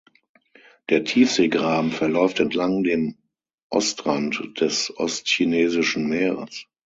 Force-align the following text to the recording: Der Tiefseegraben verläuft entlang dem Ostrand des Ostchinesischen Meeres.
Der 0.89 1.03
Tiefseegraben 1.03 1.91
verläuft 1.91 2.39
entlang 2.39 2.83
dem 2.83 3.17
Ostrand 3.69 4.55
des 4.59 4.91
Ostchinesischen 4.97 6.09
Meeres. 6.09 6.65